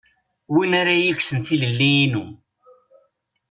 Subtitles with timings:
[0.53, 2.25] Win ara iyi-ikksen tilelli-inu.